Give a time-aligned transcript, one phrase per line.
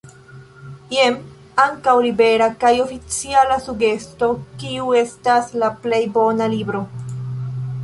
[0.93, 1.17] Jen
[1.63, 4.31] ankaŭ libera kaj oficiala sugesto
[4.65, 6.85] kiu estas “la plej bona libro”.